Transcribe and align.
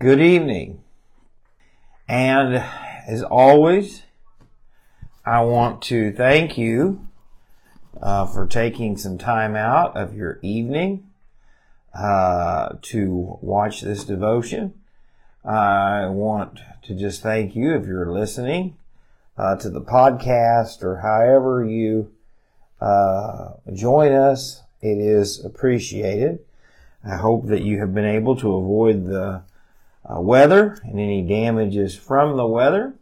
Good 0.00 0.20
evening. 0.20 0.82
And 2.08 2.56
as 3.06 3.22
always, 3.22 4.02
I 5.24 5.42
want 5.42 5.82
to 5.82 6.12
thank 6.12 6.58
you 6.58 7.06
uh, 8.02 8.26
for 8.26 8.48
taking 8.48 8.96
some 8.96 9.18
time 9.18 9.54
out 9.54 9.96
of 9.96 10.16
your 10.16 10.40
evening 10.42 11.06
uh, 11.96 12.70
to 12.82 13.38
watch 13.40 13.82
this 13.82 14.02
devotion. 14.02 14.74
I 15.44 16.06
want 16.06 16.58
to 16.82 16.94
just 16.96 17.22
thank 17.22 17.54
you 17.54 17.76
if 17.76 17.86
you're 17.86 18.12
listening 18.12 18.76
uh, 19.38 19.54
to 19.56 19.70
the 19.70 19.80
podcast 19.80 20.82
or 20.82 20.96
however 20.98 21.64
you 21.64 22.12
uh, 22.80 23.52
join 23.72 24.10
us. 24.10 24.64
It 24.82 24.98
is 24.98 25.42
appreciated. 25.44 26.40
I 27.06 27.14
hope 27.14 27.46
that 27.46 27.62
you 27.62 27.78
have 27.78 27.94
been 27.94 28.04
able 28.04 28.34
to 28.36 28.56
avoid 28.56 29.06
the 29.06 29.44
uh, 30.04 30.20
weather 30.20 30.78
and 30.84 31.00
any 31.00 31.22
damages 31.22 31.96
from 31.96 32.36
the 32.36 32.46
weather. 32.46 32.94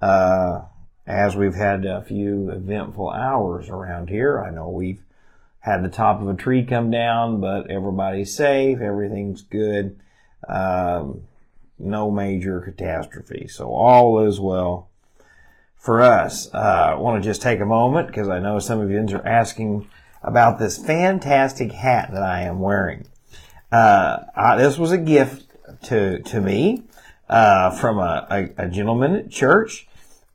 Uh, 0.00 0.62
as 1.06 1.36
we've 1.36 1.54
had 1.54 1.84
a 1.84 2.02
few 2.02 2.50
eventful 2.50 3.10
hours 3.10 3.68
around 3.68 4.08
here, 4.08 4.42
I 4.42 4.50
know 4.50 4.68
we've 4.68 5.02
had 5.60 5.82
the 5.82 5.88
top 5.88 6.20
of 6.20 6.28
a 6.28 6.34
tree 6.34 6.64
come 6.64 6.90
down, 6.90 7.40
but 7.40 7.70
everybody's 7.70 8.34
safe, 8.34 8.80
everything's 8.80 9.42
good, 9.42 9.98
um, 10.48 11.22
no 11.78 12.10
major 12.10 12.60
catastrophe. 12.60 13.48
So 13.48 13.70
all 13.70 14.26
is 14.26 14.38
well 14.38 14.88
for 15.78 16.02
us. 16.02 16.52
Uh, 16.52 16.92
I 16.92 16.94
want 16.94 17.22
to 17.22 17.28
just 17.28 17.42
take 17.42 17.60
a 17.60 17.66
moment 17.66 18.08
because 18.08 18.28
I 18.28 18.38
know 18.38 18.58
some 18.58 18.80
of 18.80 18.90
you 18.90 18.98
are 18.98 19.26
asking 19.26 19.88
about 20.22 20.58
this 20.58 20.78
fantastic 20.78 21.72
hat 21.72 22.10
that 22.12 22.22
I 22.22 22.42
am 22.42 22.60
wearing. 22.60 23.06
Uh, 23.70 24.18
I, 24.34 24.56
this 24.56 24.78
was 24.78 24.92
a 24.92 24.98
gift 24.98 25.53
to 25.84 26.20
to 26.20 26.40
me 26.40 26.82
uh, 27.28 27.70
from 27.70 27.98
a, 27.98 28.26
a, 28.30 28.64
a, 28.64 28.68
gentleman 28.68 29.14
at 29.16 29.30
church, 29.30 29.86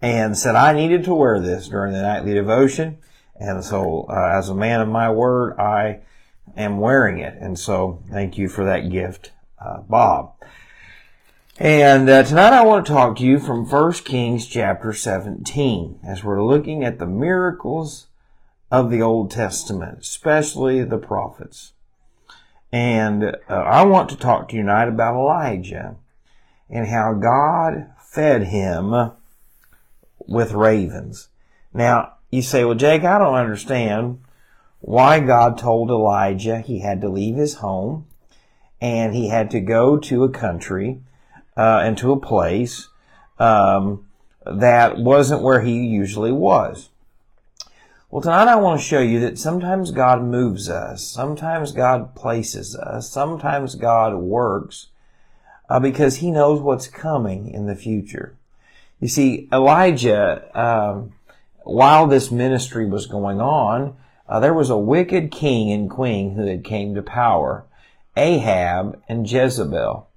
and 0.01 0.37
said 0.37 0.55
I 0.55 0.73
needed 0.73 1.03
to 1.05 1.13
wear 1.13 1.39
this 1.39 1.67
during 1.67 1.93
the 1.93 2.01
nightly 2.01 2.33
devotion. 2.33 2.97
And 3.35 3.63
so, 3.63 4.05
uh, 4.09 4.37
as 4.37 4.49
a 4.49 4.55
man 4.55 4.81
of 4.81 4.89
my 4.89 5.09
word, 5.09 5.57
I 5.59 5.99
am 6.57 6.79
wearing 6.79 7.19
it. 7.19 7.35
And 7.39 7.57
so, 7.57 8.03
thank 8.11 8.37
you 8.37 8.49
for 8.49 8.65
that 8.65 8.89
gift, 8.89 9.31
uh, 9.63 9.79
Bob. 9.81 10.33
And 11.57 12.09
uh, 12.09 12.23
tonight 12.23 12.53
I 12.53 12.63
want 12.63 12.85
to 12.85 12.91
talk 12.91 13.17
to 13.17 13.23
you 13.23 13.37
from 13.37 13.69
1 13.69 13.93
Kings 14.05 14.47
chapter 14.47 14.93
17 14.93 15.99
as 16.07 16.23
we're 16.23 16.43
looking 16.43 16.83
at 16.83 16.99
the 16.99 17.05
miracles 17.05 18.07
of 18.71 18.89
the 18.89 19.01
Old 19.01 19.31
Testament, 19.31 19.99
especially 19.99 20.83
the 20.83 20.97
prophets. 20.97 21.73
And 22.71 23.23
uh, 23.49 23.53
I 23.53 23.83
want 23.83 24.09
to 24.09 24.17
talk 24.17 24.49
to 24.49 24.55
you 24.55 24.61
tonight 24.61 24.87
about 24.87 25.15
Elijah 25.15 25.95
and 26.69 26.87
how 26.87 27.13
God 27.13 27.91
fed 27.99 28.43
him 28.43 29.11
with 30.27 30.53
ravens. 30.53 31.29
Now, 31.73 32.13
you 32.29 32.41
say, 32.41 32.63
well, 32.63 32.75
Jake, 32.75 33.03
I 33.03 33.17
don't 33.17 33.35
understand 33.35 34.21
why 34.81 35.19
God 35.19 35.57
told 35.57 35.89
Elijah 35.89 36.59
he 36.59 36.79
had 36.79 37.01
to 37.01 37.09
leave 37.09 37.35
his 37.35 37.55
home 37.55 38.05
and 38.79 39.13
he 39.13 39.29
had 39.29 39.51
to 39.51 39.59
go 39.59 39.97
to 39.97 40.23
a 40.23 40.29
country 40.29 41.01
uh, 41.57 41.81
and 41.83 41.97
to 41.97 42.11
a 42.11 42.19
place 42.19 42.87
um, 43.39 44.05
that 44.45 44.97
wasn't 44.97 45.41
where 45.41 45.61
he 45.61 45.85
usually 45.85 46.31
was. 46.31 46.88
Well, 48.11 48.23
tonight 48.23 48.47
I 48.47 48.55
want 48.55 48.81
to 48.81 48.87
show 48.87 49.01
you 49.01 49.19
that 49.19 49.37
sometimes 49.37 49.91
God 49.91 50.23
moves 50.23 50.67
us, 50.67 51.03
sometimes 51.03 51.71
God 51.71 52.15
places 52.15 52.75
us, 52.75 53.07
sometimes 53.07 53.75
God 53.75 54.15
works 54.15 54.87
uh, 55.69 55.79
because 55.79 56.15
He 56.15 56.31
knows 56.31 56.59
what's 56.59 56.87
coming 56.87 57.51
in 57.51 57.67
the 57.67 57.75
future. 57.75 58.35
You 58.99 59.09
see, 59.09 59.47
Elijah, 59.53 60.49
um, 60.59 61.13
while 61.59 62.07
this 62.07 62.31
ministry 62.31 62.87
was 62.87 63.05
going 63.05 63.39
on, 63.39 63.95
uh, 64.27 64.39
there 64.39 64.55
was 64.55 64.71
a 64.71 64.77
wicked 64.77 65.29
king 65.29 65.71
and 65.71 65.87
queen 65.87 66.33
who 66.33 66.47
had 66.47 66.63
came 66.63 66.95
to 66.95 67.03
power, 67.03 67.63
Ahab 68.17 68.99
and 69.07 69.29
Jezebel. 69.29 70.07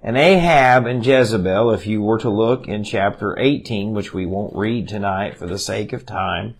And 0.00 0.16
Ahab 0.16 0.86
and 0.86 1.04
Jezebel, 1.04 1.72
if 1.72 1.88
you 1.88 2.02
were 2.02 2.20
to 2.20 2.30
look 2.30 2.68
in 2.68 2.84
chapter 2.84 3.36
18, 3.36 3.94
which 3.94 4.14
we 4.14 4.26
won't 4.26 4.54
read 4.54 4.86
tonight 4.86 5.36
for 5.36 5.48
the 5.48 5.58
sake 5.58 5.92
of 5.92 6.06
time, 6.06 6.54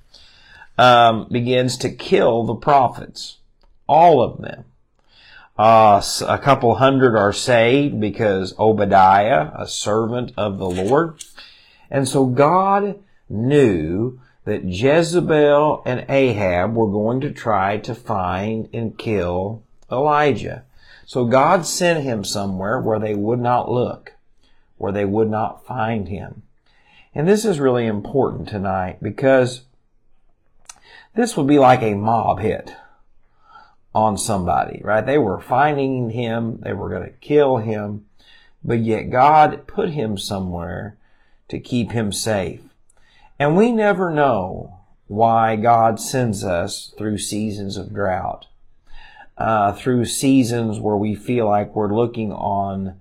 um, 0.82 1.28
begins 1.30 1.76
to 1.76 1.88
kill 1.88 2.42
the 2.42 2.56
prophets, 2.56 3.38
all 3.86 4.20
of 4.20 4.40
them. 4.42 4.64
Uh, 5.56 6.02
a 6.26 6.38
couple 6.38 6.74
hundred 6.74 7.16
are 7.16 7.32
saved 7.32 8.00
because 8.00 8.58
Obadiah, 8.58 9.52
a 9.54 9.68
servant 9.68 10.32
of 10.36 10.58
the 10.58 10.68
Lord. 10.68 11.22
And 11.88 12.08
so 12.08 12.26
God 12.26 12.98
knew 13.28 14.18
that 14.44 14.64
Jezebel 14.64 15.84
and 15.86 16.04
Ahab 16.08 16.74
were 16.74 16.90
going 16.90 17.20
to 17.20 17.30
try 17.30 17.76
to 17.78 17.94
find 17.94 18.68
and 18.72 18.98
kill 18.98 19.62
Elijah. 19.88 20.64
So 21.06 21.26
God 21.26 21.64
sent 21.64 22.02
him 22.02 22.24
somewhere 22.24 22.80
where 22.80 22.98
they 22.98 23.14
would 23.14 23.38
not 23.38 23.70
look, 23.70 24.14
where 24.78 24.90
they 24.90 25.04
would 25.04 25.30
not 25.30 25.64
find 25.64 26.08
him. 26.08 26.42
And 27.14 27.28
this 27.28 27.44
is 27.44 27.60
really 27.60 27.86
important 27.86 28.48
tonight 28.48 28.98
because 29.00 29.62
this 31.14 31.36
would 31.36 31.46
be 31.46 31.58
like 31.58 31.82
a 31.82 31.94
mob 31.94 32.40
hit 32.40 32.74
on 33.94 34.16
somebody, 34.16 34.80
right? 34.82 35.04
They 35.04 35.18
were 35.18 35.40
finding 35.40 36.10
him, 36.10 36.60
they 36.62 36.72
were 36.72 36.88
going 36.88 37.04
to 37.04 37.10
kill 37.10 37.58
him, 37.58 38.06
but 38.64 38.80
yet 38.80 39.10
God 39.10 39.66
put 39.66 39.90
him 39.90 40.16
somewhere 40.16 40.96
to 41.48 41.60
keep 41.60 41.92
him 41.92 42.12
safe. 42.12 42.60
And 43.38 43.56
we 43.56 43.72
never 43.72 44.10
know 44.10 44.78
why 45.08 45.56
God 45.56 46.00
sends 46.00 46.42
us 46.42 46.94
through 46.96 47.18
seasons 47.18 47.76
of 47.76 47.92
drought, 47.92 48.46
uh, 49.36 49.72
through 49.72 50.06
seasons 50.06 50.80
where 50.80 50.96
we 50.96 51.14
feel 51.14 51.46
like 51.46 51.76
we're 51.76 51.94
looking 51.94 52.32
on 52.32 53.00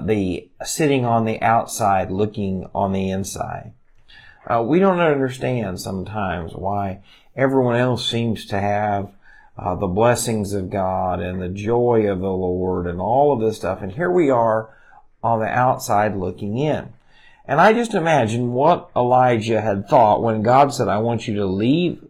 the, 0.00 0.48
sitting 0.64 1.04
on 1.04 1.26
the 1.26 1.40
outside, 1.42 2.10
looking 2.10 2.70
on 2.74 2.92
the 2.92 3.10
inside. 3.10 3.72
Uh, 4.48 4.62
we 4.62 4.78
don't 4.78 5.00
understand 5.00 5.78
sometimes 5.78 6.54
why 6.54 7.00
everyone 7.36 7.76
else 7.76 8.10
seems 8.10 8.46
to 8.46 8.58
have 8.58 9.10
uh, 9.58 9.74
the 9.74 9.86
blessings 9.86 10.54
of 10.54 10.70
God 10.70 11.20
and 11.20 11.42
the 11.42 11.48
joy 11.48 12.10
of 12.10 12.20
the 12.20 12.30
Lord 12.30 12.86
and 12.86 13.00
all 13.00 13.32
of 13.32 13.40
this 13.40 13.58
stuff. 13.58 13.82
And 13.82 13.92
here 13.92 14.10
we 14.10 14.30
are 14.30 14.70
on 15.22 15.40
the 15.40 15.48
outside 15.48 16.16
looking 16.16 16.56
in. 16.56 16.92
And 17.44 17.60
I 17.60 17.72
just 17.72 17.94
imagine 17.94 18.52
what 18.52 18.90
Elijah 18.96 19.60
had 19.60 19.88
thought 19.88 20.22
when 20.22 20.42
God 20.42 20.72
said, 20.72 20.88
I 20.88 20.98
want 20.98 21.28
you 21.28 21.34
to 21.36 21.46
leave 21.46 22.06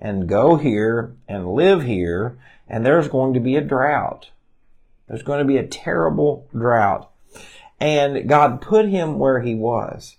and 0.00 0.28
go 0.28 0.56
here 0.56 1.14
and 1.28 1.54
live 1.54 1.82
here, 1.82 2.38
and 2.68 2.84
there's 2.84 3.08
going 3.08 3.34
to 3.34 3.40
be 3.40 3.56
a 3.56 3.60
drought. 3.60 4.30
There's 5.08 5.22
going 5.22 5.40
to 5.40 5.44
be 5.44 5.58
a 5.58 5.66
terrible 5.66 6.46
drought. 6.52 7.10
And 7.80 8.28
God 8.28 8.60
put 8.60 8.88
him 8.88 9.18
where 9.18 9.40
he 9.40 9.54
was. 9.54 10.16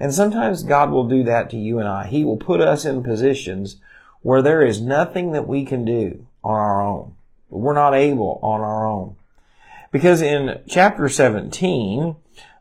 And 0.00 0.14
sometimes 0.14 0.62
God 0.62 0.90
will 0.90 1.08
do 1.08 1.24
that 1.24 1.50
to 1.50 1.56
you 1.56 1.78
and 1.78 1.88
I. 1.88 2.06
He 2.06 2.24
will 2.24 2.36
put 2.36 2.60
us 2.60 2.84
in 2.84 3.02
positions 3.02 3.76
where 4.22 4.42
there 4.42 4.62
is 4.62 4.80
nothing 4.80 5.32
that 5.32 5.48
we 5.48 5.64
can 5.64 5.84
do 5.84 6.26
on 6.44 6.54
our 6.54 6.82
own. 6.82 7.14
We're 7.50 7.74
not 7.74 7.94
able 7.94 8.38
on 8.42 8.60
our 8.60 8.86
own. 8.86 9.16
Because 9.90 10.20
in 10.20 10.60
chapter 10.68 11.08
17, 11.08 12.16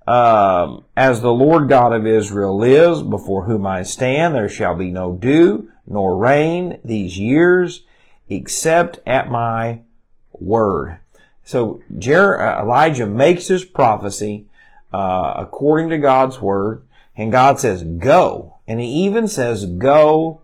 um, 0.08 0.86
as 0.96 1.22
the 1.22 1.34
Lord 1.34 1.68
God 1.68 1.94
of 1.94 2.08
Israel 2.08 2.58
lives, 2.58 3.04
before 3.04 3.44
whom 3.44 3.68
I 3.68 3.84
stand, 3.84 4.34
there 4.34 4.48
shall 4.48 4.76
be 4.76 4.90
no 4.90 5.14
dew 5.14 5.70
nor 5.86 6.18
rain 6.18 6.80
these 6.84 7.18
years, 7.18 7.84
except 8.30 9.00
at 9.06 9.30
my 9.30 9.82
word. 10.34 11.00
So 11.44 11.82
Jer- 11.98 12.42
uh, 12.42 12.62
Elijah 12.62 13.06
makes 13.06 13.48
his 13.48 13.66
prophecy 13.66 14.46
uh, 14.94 15.34
according 15.38 15.90
to 15.90 15.98
God's 15.98 16.42
word. 16.42 16.84
And 17.18 17.32
God 17.32 17.60
says, 17.60 17.84
go. 17.84 18.58
And 18.68 18.80
he 18.80 18.88
even 18.88 19.28
says, 19.28 19.66
go 19.66 20.42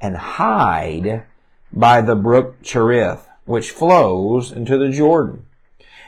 and 0.00 0.16
hide 0.16 1.24
by 1.72 2.00
the 2.00 2.16
brook 2.16 2.62
Cherith, 2.62 3.28
which 3.44 3.70
flows 3.70 4.50
into 4.50 4.76
the 4.76 4.90
Jordan. 4.90 5.46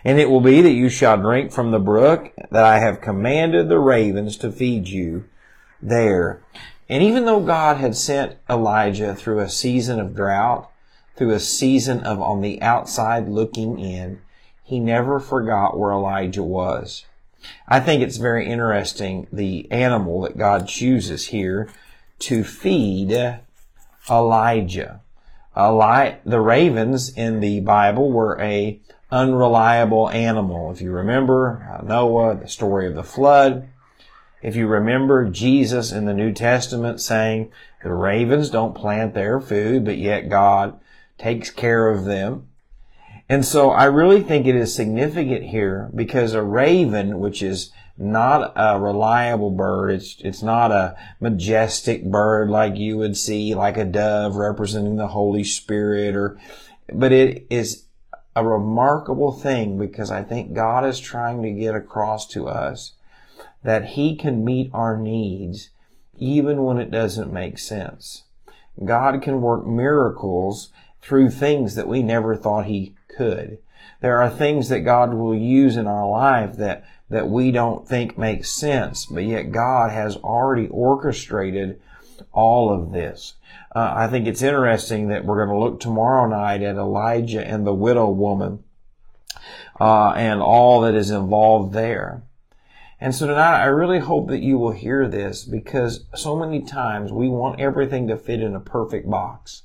And 0.04 0.18
it 0.18 0.28
will 0.28 0.40
be 0.40 0.60
that 0.60 0.72
you 0.72 0.88
shall 0.88 1.16
drink 1.16 1.52
from 1.52 1.70
the 1.70 1.78
brook 1.78 2.32
that 2.50 2.64
I 2.64 2.80
have 2.80 3.00
commanded 3.00 3.68
the 3.68 3.78
ravens 3.78 4.36
to 4.38 4.50
feed 4.50 4.88
you 4.88 5.24
there. 5.80 6.42
And 6.88 7.02
even 7.02 7.24
though 7.24 7.40
God 7.40 7.76
had 7.76 7.94
sent 7.94 8.36
Elijah 8.50 9.14
through 9.14 9.38
a 9.38 9.48
season 9.48 10.00
of 10.00 10.16
drought, 10.16 10.68
through 11.14 11.30
a 11.30 11.40
season 11.40 12.00
of 12.00 12.20
on 12.20 12.40
the 12.40 12.60
outside 12.60 13.28
looking 13.28 13.78
in, 13.78 14.20
he 14.64 14.80
never 14.80 15.20
forgot 15.20 15.78
where 15.78 15.92
Elijah 15.92 16.42
was. 16.42 17.04
I 17.68 17.80
think 17.80 18.02
it's 18.02 18.16
very 18.16 18.48
interesting 18.48 19.26
the 19.32 19.70
animal 19.70 20.22
that 20.22 20.38
God 20.38 20.68
chooses 20.68 21.28
here 21.28 21.68
to 22.20 22.44
feed 22.44 23.40
Elijah. 24.10 25.00
Eli- 25.56 26.16
the 26.24 26.40
ravens 26.40 27.10
in 27.16 27.40
the 27.40 27.60
Bible 27.60 28.10
were 28.10 28.40
a 28.40 28.80
unreliable 29.10 30.08
animal. 30.08 30.72
If 30.72 30.80
you 30.80 30.90
remember 30.90 31.68
uh, 31.70 31.84
Noah, 31.84 32.36
the 32.36 32.48
story 32.48 32.86
of 32.86 32.94
the 32.94 33.02
flood, 33.02 33.68
if 34.40 34.56
you 34.56 34.66
remember 34.66 35.28
Jesus 35.28 35.92
in 35.92 36.06
the 36.06 36.14
New 36.14 36.32
Testament 36.32 37.00
saying 37.00 37.52
the 37.82 37.92
ravens 37.92 38.50
don't 38.50 38.74
plant 38.74 39.14
their 39.14 39.40
food, 39.40 39.84
but 39.84 39.98
yet 39.98 40.28
God 40.28 40.80
takes 41.18 41.50
care 41.50 41.88
of 41.88 42.04
them. 42.04 42.48
And 43.32 43.46
so 43.46 43.70
I 43.70 43.86
really 43.86 44.22
think 44.22 44.46
it 44.46 44.54
is 44.54 44.74
significant 44.74 45.44
here 45.44 45.90
because 45.94 46.34
a 46.34 46.42
raven, 46.42 47.18
which 47.18 47.42
is 47.42 47.72
not 47.96 48.52
a 48.54 48.78
reliable 48.78 49.50
bird, 49.50 49.92
it's, 49.92 50.16
it's 50.20 50.42
not 50.42 50.70
a 50.70 50.94
majestic 51.18 52.04
bird 52.04 52.50
like 52.50 52.76
you 52.76 52.98
would 52.98 53.16
see, 53.16 53.54
like 53.54 53.78
a 53.78 53.86
dove 53.86 54.36
representing 54.36 54.96
the 54.96 55.06
Holy 55.06 55.44
Spirit 55.44 56.14
or, 56.14 56.38
but 56.92 57.10
it 57.10 57.46
is 57.48 57.84
a 58.36 58.44
remarkable 58.44 59.32
thing 59.32 59.78
because 59.78 60.10
I 60.10 60.22
think 60.22 60.52
God 60.52 60.84
is 60.84 61.00
trying 61.00 61.40
to 61.42 61.52
get 61.52 61.74
across 61.74 62.26
to 62.32 62.48
us 62.48 62.92
that 63.62 63.92
He 63.92 64.14
can 64.14 64.44
meet 64.44 64.70
our 64.74 64.98
needs 64.98 65.70
even 66.18 66.64
when 66.64 66.76
it 66.76 66.90
doesn't 66.90 67.32
make 67.32 67.58
sense. 67.58 68.24
God 68.84 69.22
can 69.22 69.40
work 69.40 69.66
miracles 69.66 70.68
through 71.00 71.30
things 71.30 71.76
that 71.76 71.88
we 71.88 72.02
never 72.02 72.36
thought 72.36 72.66
He 72.66 72.94
could. 73.16 73.58
There 74.00 74.20
are 74.20 74.30
things 74.30 74.68
that 74.68 74.80
God 74.80 75.14
will 75.14 75.34
use 75.34 75.76
in 75.76 75.86
our 75.86 76.08
life 76.08 76.56
that, 76.56 76.84
that 77.08 77.28
we 77.28 77.50
don't 77.50 77.86
think 77.86 78.18
make 78.18 78.44
sense, 78.44 79.06
but 79.06 79.24
yet 79.24 79.52
God 79.52 79.92
has 79.92 80.16
already 80.16 80.68
orchestrated 80.68 81.80
all 82.32 82.72
of 82.72 82.92
this. 82.92 83.34
Uh, 83.74 83.92
I 83.94 84.08
think 84.08 84.26
it's 84.26 84.42
interesting 84.42 85.08
that 85.08 85.24
we're 85.24 85.44
going 85.44 85.56
to 85.56 85.64
look 85.64 85.80
tomorrow 85.80 86.28
night 86.28 86.62
at 86.62 86.76
Elijah 86.76 87.46
and 87.46 87.66
the 87.66 87.74
widow 87.74 88.10
woman 88.10 88.64
uh, 89.80 90.10
and 90.10 90.42
all 90.42 90.80
that 90.82 90.94
is 90.94 91.10
involved 91.10 91.72
there. 91.72 92.22
And 93.00 93.14
so 93.14 93.26
tonight, 93.26 93.62
I 93.62 93.66
really 93.66 93.98
hope 93.98 94.28
that 94.28 94.42
you 94.42 94.58
will 94.58 94.70
hear 94.70 95.08
this 95.08 95.44
because 95.44 96.04
so 96.14 96.36
many 96.36 96.60
times 96.60 97.10
we 97.10 97.28
want 97.28 97.60
everything 97.60 98.06
to 98.08 98.16
fit 98.16 98.40
in 98.40 98.54
a 98.54 98.60
perfect 98.60 99.10
box. 99.10 99.62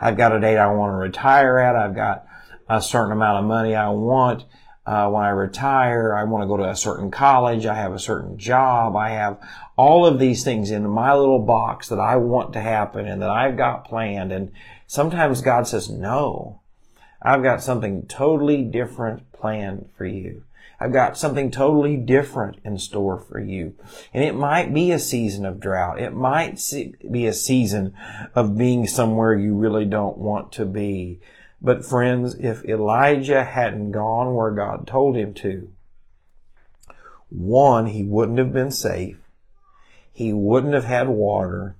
I've 0.00 0.16
got 0.16 0.34
a 0.34 0.40
date 0.40 0.56
I 0.56 0.72
want 0.72 0.92
to 0.92 0.96
retire 0.96 1.58
at. 1.58 1.76
I've 1.76 1.94
got 1.94 2.26
a 2.70 2.80
certain 2.80 3.12
amount 3.12 3.38
of 3.38 3.44
money 3.44 3.74
I 3.74 3.88
want 3.88 4.44
uh, 4.86 5.08
when 5.10 5.24
I 5.24 5.30
retire. 5.30 6.14
I 6.14 6.24
want 6.24 6.42
to 6.42 6.48
go 6.48 6.56
to 6.56 6.70
a 6.70 6.76
certain 6.76 7.10
college. 7.10 7.66
I 7.66 7.74
have 7.74 7.92
a 7.92 7.98
certain 7.98 8.38
job. 8.38 8.94
I 8.94 9.10
have 9.10 9.40
all 9.76 10.06
of 10.06 10.18
these 10.18 10.44
things 10.44 10.70
in 10.70 10.88
my 10.88 11.12
little 11.14 11.40
box 11.40 11.88
that 11.88 11.98
I 11.98 12.16
want 12.16 12.52
to 12.52 12.60
happen 12.60 13.06
and 13.06 13.20
that 13.22 13.30
I've 13.30 13.56
got 13.56 13.84
planned. 13.84 14.30
And 14.30 14.52
sometimes 14.86 15.42
God 15.42 15.66
says, 15.66 15.90
no, 15.90 16.60
I've 17.20 17.42
got 17.42 17.62
something 17.62 18.06
totally 18.06 18.62
different 18.62 19.32
planned 19.32 19.90
for 19.96 20.06
you. 20.06 20.44
I've 20.82 20.92
got 20.92 21.18
something 21.18 21.50
totally 21.50 21.96
different 21.96 22.58
in 22.64 22.78
store 22.78 23.18
for 23.18 23.38
you. 23.38 23.74
And 24.14 24.24
it 24.24 24.34
might 24.34 24.72
be 24.72 24.92
a 24.92 24.98
season 24.98 25.44
of 25.44 25.60
drought. 25.60 26.00
It 26.00 26.14
might 26.14 26.58
be 27.10 27.26
a 27.26 27.34
season 27.34 27.94
of 28.34 28.56
being 28.56 28.86
somewhere 28.86 29.34
you 29.34 29.54
really 29.54 29.84
don't 29.84 30.16
want 30.16 30.52
to 30.52 30.64
be. 30.64 31.20
But 31.62 31.84
friends, 31.84 32.34
if 32.36 32.64
Elijah 32.64 33.44
hadn't 33.44 33.92
gone 33.92 34.34
where 34.34 34.50
God 34.50 34.86
told 34.86 35.16
him 35.16 35.34
to, 35.34 35.70
one, 37.28 37.86
he 37.86 38.02
wouldn't 38.02 38.38
have 38.38 38.52
been 38.52 38.70
safe. 38.70 39.18
He 40.12 40.32
wouldn't 40.32 40.74
have 40.74 40.84
had 40.84 41.08
water 41.08 41.76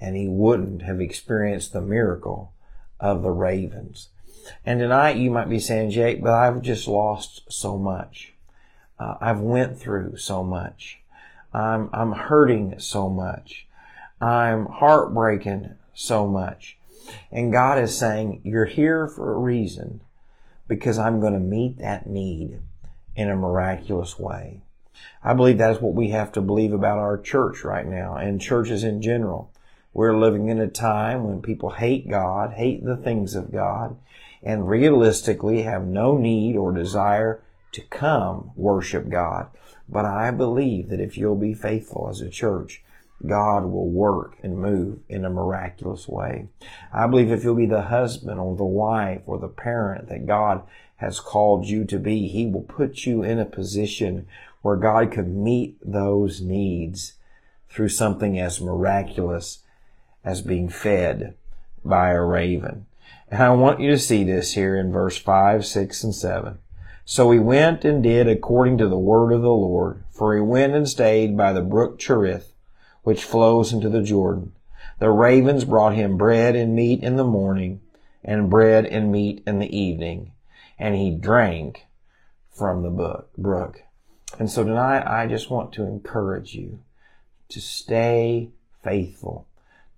and 0.00 0.16
he 0.16 0.28
wouldn't 0.28 0.82
have 0.82 1.00
experienced 1.00 1.72
the 1.72 1.80
miracle 1.80 2.52
of 3.00 3.22
the 3.22 3.30
ravens. 3.30 4.08
And 4.64 4.78
tonight 4.78 5.16
you 5.16 5.30
might 5.30 5.48
be 5.48 5.58
saying, 5.58 5.90
Jake, 5.90 6.22
but 6.22 6.32
I've 6.32 6.62
just 6.62 6.86
lost 6.86 7.42
so 7.48 7.76
much. 7.76 8.32
Uh, 8.98 9.16
I've 9.20 9.40
went 9.40 9.78
through 9.78 10.16
so 10.16 10.42
much. 10.44 11.00
I'm, 11.52 11.90
I'm 11.92 12.12
hurting 12.12 12.78
so 12.78 13.08
much. 13.08 13.66
I'm 14.20 14.66
heartbreaking 14.66 15.74
so 15.94 16.26
much. 16.26 16.78
And 17.30 17.52
God 17.52 17.78
is 17.78 17.96
saying, 17.96 18.40
you're 18.44 18.66
here 18.66 19.06
for 19.08 19.34
a 19.34 19.38
reason 19.38 20.00
because 20.68 20.98
I'm 20.98 21.20
going 21.20 21.34
to 21.34 21.38
meet 21.38 21.78
that 21.78 22.06
need 22.06 22.58
in 23.14 23.30
a 23.30 23.36
miraculous 23.36 24.18
way. 24.18 24.60
I 25.22 25.34
believe 25.34 25.58
that 25.58 25.72
is 25.72 25.80
what 25.80 25.94
we 25.94 26.10
have 26.10 26.32
to 26.32 26.40
believe 26.40 26.72
about 26.72 26.98
our 26.98 27.18
church 27.18 27.64
right 27.64 27.86
now 27.86 28.16
and 28.16 28.40
churches 28.40 28.84
in 28.84 29.02
general. 29.02 29.50
We're 29.92 30.16
living 30.16 30.48
in 30.48 30.60
a 30.60 30.68
time 30.68 31.24
when 31.24 31.42
people 31.42 31.70
hate 31.70 32.08
God, 32.08 32.52
hate 32.52 32.84
the 32.84 32.96
things 32.96 33.34
of 33.34 33.52
God, 33.52 33.96
and 34.42 34.68
realistically 34.68 35.62
have 35.62 35.86
no 35.86 36.16
need 36.16 36.56
or 36.56 36.72
desire 36.72 37.42
to 37.72 37.80
come 37.82 38.52
worship 38.56 39.08
God. 39.08 39.48
But 39.88 40.04
I 40.04 40.30
believe 40.30 40.88
that 40.88 41.00
if 41.00 41.16
you'll 41.16 41.36
be 41.36 41.54
faithful 41.54 42.08
as 42.10 42.20
a 42.20 42.28
church, 42.28 42.82
God 43.24 43.64
will 43.64 43.88
work 43.88 44.36
and 44.42 44.58
move 44.58 44.98
in 45.08 45.24
a 45.24 45.30
miraculous 45.30 46.06
way. 46.08 46.48
I 46.92 47.06
believe 47.06 47.30
if 47.30 47.44
you'll 47.44 47.54
be 47.54 47.66
the 47.66 47.82
husband 47.82 48.38
or 48.38 48.56
the 48.56 48.64
wife 48.64 49.22
or 49.26 49.38
the 49.38 49.48
parent 49.48 50.08
that 50.08 50.26
God 50.26 50.62
has 50.96 51.20
called 51.20 51.66
you 51.66 51.84
to 51.84 51.98
be, 51.98 52.28
He 52.28 52.46
will 52.46 52.62
put 52.62 53.06
you 53.06 53.22
in 53.22 53.38
a 53.38 53.44
position 53.44 54.26
where 54.62 54.76
God 54.76 55.12
could 55.12 55.28
meet 55.28 55.78
those 55.82 56.40
needs 56.40 57.14
through 57.68 57.88
something 57.88 58.38
as 58.38 58.60
miraculous 58.60 59.60
as 60.24 60.42
being 60.42 60.68
fed 60.68 61.34
by 61.84 62.10
a 62.10 62.22
raven. 62.22 62.86
And 63.28 63.42
I 63.42 63.50
want 63.50 63.80
you 63.80 63.90
to 63.90 63.98
see 63.98 64.24
this 64.24 64.54
here 64.54 64.76
in 64.76 64.92
verse 64.92 65.16
5, 65.16 65.64
6, 65.64 66.04
and 66.04 66.14
7. 66.14 66.58
So 67.04 67.30
he 67.30 67.38
went 67.38 67.84
and 67.84 68.02
did 68.02 68.28
according 68.28 68.78
to 68.78 68.88
the 68.88 68.98
word 68.98 69.32
of 69.32 69.42
the 69.42 69.48
Lord, 69.48 70.02
for 70.10 70.34
he 70.34 70.40
went 70.40 70.74
and 70.74 70.88
stayed 70.88 71.36
by 71.36 71.52
the 71.52 71.60
brook 71.60 71.98
Cherith, 71.98 72.52
which 73.06 73.22
flows 73.22 73.72
into 73.72 73.88
the 73.88 74.02
Jordan. 74.02 74.50
The 74.98 75.10
ravens 75.10 75.64
brought 75.64 75.94
him 75.94 76.16
bread 76.16 76.56
and 76.56 76.74
meat 76.74 77.04
in 77.04 77.14
the 77.14 77.22
morning, 77.22 77.80
and 78.24 78.50
bread 78.50 78.84
and 78.84 79.12
meat 79.12 79.44
in 79.46 79.60
the 79.60 79.78
evening, 79.78 80.32
and 80.76 80.96
he 80.96 81.12
drank 81.12 81.86
from 82.50 82.82
the 82.82 83.24
brook. 83.38 83.82
And 84.40 84.50
so 84.50 84.64
tonight 84.64 85.06
I 85.06 85.28
just 85.28 85.50
want 85.50 85.72
to 85.74 85.84
encourage 85.84 86.56
you 86.56 86.80
to 87.50 87.60
stay 87.60 88.50
faithful, 88.82 89.46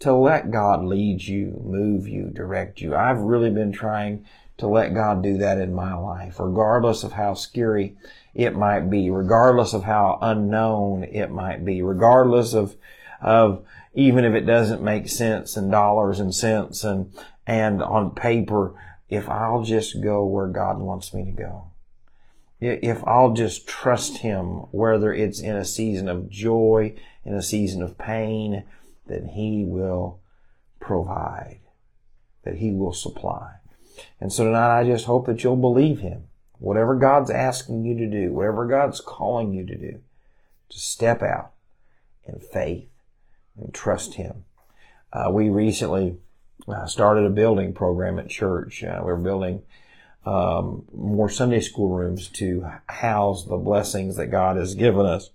to 0.01 0.13
let 0.13 0.51
God 0.51 0.85
lead 0.85 1.23
you, 1.23 1.63
move 1.65 2.07
you, 2.07 2.25
direct 2.25 2.83
you. 2.83 2.95
I've 2.95 3.21
really 3.21 3.51
been 3.51 3.73
trying 3.73 4.27
to 4.59 4.67
let 4.67 4.93
God 4.93 5.23
do 5.23 5.39
that 5.39 5.57
in 5.57 5.73
my 5.73 5.95
life, 5.95 6.39
regardless 6.39 7.05
of 7.05 7.13
how 7.13 7.33
scary 7.33 7.97
it 8.35 8.55
might 8.55 8.91
be, 8.91 9.09
regardless 9.09 9.73
of 9.73 9.85
how 9.85 10.19
unknown 10.21 11.05
it 11.05 11.31
might 11.31 11.65
be, 11.65 11.81
regardless 11.81 12.53
of, 12.53 12.77
of 13.21 13.65
even 13.95 14.25
if 14.25 14.35
it 14.35 14.47
doesn't 14.47 14.83
make 14.83 15.09
sense 15.09 15.57
in 15.57 15.71
dollars 15.71 16.21
and 16.21 16.35
cents 16.35 16.85
and, 16.85 17.13
and 17.47 17.83
on 17.83 18.15
paper, 18.15 18.75
if 19.09 19.29
I'll 19.29 19.63
just 19.63 20.03
go 20.03 20.25
where 20.25 20.49
God 20.49 20.79
wants 20.79 21.15
me 21.15 21.25
to 21.25 21.31
go. 21.31 21.65
If 22.61 23.07
I'll 23.07 23.33
just 23.33 23.67
trust 23.67 24.19
Him, 24.19 24.67
whether 24.73 25.13
it's 25.13 25.41
in 25.41 25.57
a 25.57 25.65
season 25.65 26.09
of 26.09 26.29
joy, 26.29 26.95
in 27.25 27.35
a 27.35 27.43
season 27.43 27.83
of 27.83 27.99
pain, 27.99 28.65
that 29.07 29.31
He 29.35 29.65
will 29.65 30.21
provide, 30.81 31.61
that 32.45 32.57
He 32.57 32.73
will 32.73 32.93
supply. 32.93 33.55
And 34.21 34.33
so 34.33 34.45
tonight 34.45 34.81
I 34.81 34.85
just 34.85 35.07
hope 35.07 35.27
that 35.27 35.43
you'll 35.43 35.57
believe 35.57 36.01
Him. 36.01 36.25
Whatever 36.59 36.97
God's 36.97 37.31
asking 37.31 37.85
you 37.85 37.97
to 37.97 38.07
do, 38.11 38.33
whatever 38.33 38.67
God's 38.67 39.01
calling 39.01 39.53
you 39.53 39.65
to 39.65 39.77
do, 39.77 40.01
to 40.69 40.79
step 40.79 41.23
out 41.23 41.53
in 42.27 42.41
faith 42.41 42.89
and 43.59 43.75
trust 43.75 44.15
Him. 44.15 44.45
Uh, 45.13 45.31
we 45.31 45.49
recently 45.49 46.17
uh, 46.67 46.87
started 46.87 47.25
a 47.25 47.31
building 47.31 47.73
program 47.73 48.19
at 48.19 48.29
church. 48.29 48.85
Uh, 48.85 49.01
we're 49.03 49.17
building 49.17 49.63
um, 50.27 50.85
more 50.93 51.29
Sunday 51.29 51.61
school 51.61 51.89
rooms 51.89 52.29
to 52.29 52.67
house 52.87 53.45
the 53.45 53.57
blessings 53.57 54.17
that 54.17 54.27
God 54.27 54.57
has 54.57 54.75
given 54.75 55.07
us. 55.07 55.31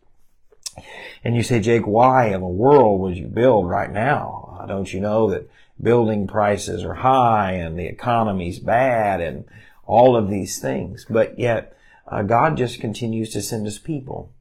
And 1.23 1.35
you 1.35 1.43
say, 1.43 1.59
Jake, 1.59 1.87
why 1.87 2.27
in 2.27 2.41
the 2.41 2.47
world 2.47 2.99
would 3.01 3.17
you 3.17 3.27
build 3.27 3.69
right 3.69 3.91
now? 3.91 4.59
Uh, 4.59 4.65
don't 4.65 4.91
you 4.91 4.99
know 4.99 5.29
that 5.29 5.49
building 5.81 6.27
prices 6.27 6.83
are 6.83 6.95
high 6.95 7.53
and 7.53 7.77
the 7.77 7.85
economy's 7.85 8.59
bad 8.59 9.21
and 9.21 9.45
all 9.85 10.15
of 10.15 10.29
these 10.29 10.59
things. 10.59 11.05
But 11.09 11.37
yet, 11.39 11.75
uh, 12.07 12.23
God 12.23 12.57
just 12.57 12.79
continues 12.79 13.31
to 13.31 13.41
send 13.41 13.65
us 13.67 13.77
people. 13.77 14.31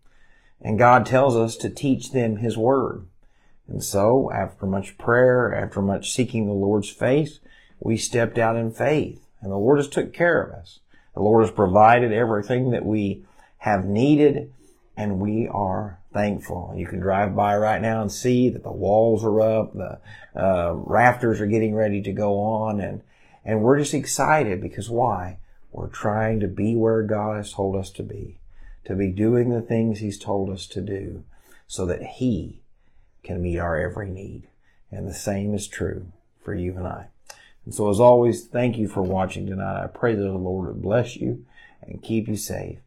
And 0.60 0.78
God 0.78 1.06
tells 1.06 1.36
us 1.36 1.56
to 1.56 1.70
teach 1.70 2.12
them 2.12 2.36
His 2.36 2.56
Word. 2.56 3.06
And 3.72 3.82
so, 3.82 4.30
after 4.30 4.66
much 4.66 4.98
prayer, 4.98 5.54
after 5.54 5.80
much 5.80 6.12
seeking 6.12 6.44
the 6.44 6.52
Lord's 6.52 6.90
face, 6.90 7.40
we 7.80 7.96
stepped 7.96 8.36
out 8.36 8.54
in 8.54 8.70
faith. 8.70 9.26
And 9.40 9.50
the 9.50 9.56
Lord 9.56 9.78
has 9.78 9.88
took 9.88 10.12
care 10.12 10.42
of 10.42 10.52
us. 10.52 10.80
The 11.14 11.22
Lord 11.22 11.42
has 11.42 11.54
provided 11.54 12.12
everything 12.12 12.70
that 12.72 12.84
we 12.84 13.24
have 13.58 13.86
needed, 13.86 14.52
and 14.94 15.20
we 15.20 15.48
are 15.48 16.00
thankful. 16.12 16.74
You 16.76 16.86
can 16.86 17.00
drive 17.00 17.34
by 17.34 17.56
right 17.56 17.80
now 17.80 18.02
and 18.02 18.12
see 18.12 18.50
that 18.50 18.62
the 18.62 18.70
walls 18.70 19.24
are 19.24 19.40
up, 19.40 19.72
the 19.72 19.98
uh, 20.36 20.74
rafters 20.74 21.40
are 21.40 21.46
getting 21.46 21.74
ready 21.74 22.02
to 22.02 22.12
go 22.12 22.38
on, 22.40 22.78
and 22.78 23.00
and 23.42 23.62
we're 23.62 23.78
just 23.78 23.94
excited 23.94 24.60
because 24.60 24.90
why? 24.90 25.38
We're 25.70 25.88
trying 25.88 26.40
to 26.40 26.46
be 26.46 26.76
where 26.76 27.02
God 27.02 27.38
has 27.38 27.54
told 27.54 27.74
us 27.76 27.90
to 27.92 28.02
be, 28.02 28.38
to 28.84 28.94
be 28.94 29.08
doing 29.08 29.48
the 29.48 29.62
things 29.62 30.00
He's 30.00 30.18
told 30.18 30.50
us 30.50 30.66
to 30.68 30.82
do 30.82 31.24
so 31.66 31.86
that 31.86 32.02
He 32.02 32.61
can 33.22 33.42
meet 33.42 33.58
our 33.58 33.78
every 33.78 34.08
need. 34.08 34.48
And 34.90 35.08
the 35.08 35.14
same 35.14 35.54
is 35.54 35.66
true 35.66 36.06
for 36.42 36.54
you 36.54 36.76
and 36.76 36.86
I. 36.86 37.06
And 37.64 37.74
so 37.74 37.88
as 37.88 38.00
always, 38.00 38.44
thank 38.44 38.76
you 38.76 38.88
for 38.88 39.02
watching 39.02 39.46
tonight. 39.46 39.84
I 39.84 39.86
pray 39.86 40.14
that 40.14 40.22
the 40.22 40.32
Lord 40.32 40.68
would 40.68 40.82
bless 40.82 41.16
you 41.16 41.44
and 41.80 42.02
keep 42.02 42.28
you 42.28 42.36
safe. 42.36 42.78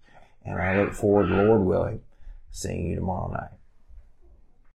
And 0.44 0.62
I 0.62 0.80
look 0.80 0.94
forward, 0.94 1.30
Lord 1.30 1.62
willing, 1.62 2.02
seeing 2.52 2.88
you 2.88 2.96
tomorrow 2.96 3.32
night. 3.32 3.50